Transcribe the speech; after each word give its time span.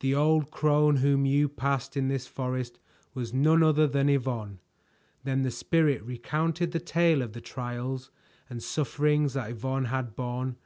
The 0.00 0.14
old 0.14 0.50
crone 0.50 0.96
whom 0.96 1.24
you 1.24 1.48
passed 1.48 1.96
in 1.96 2.08
this 2.08 2.26
forest 2.26 2.78
was 3.14 3.32
none 3.32 3.62
other 3.62 3.86
than 3.86 4.10
Yvonne." 4.10 4.58
Then 5.24 5.44
the 5.44 5.50
Spirit 5.50 6.02
recounted 6.04 6.72
the 6.72 6.78
tale 6.78 7.22
of 7.22 7.32
the 7.32 7.40
trials 7.40 8.10
and 8.50 8.62
sufferings 8.62 9.32
that 9.32 9.50
Yvonne 9.50 9.86
had 9.86 10.14
borne. 10.14 10.56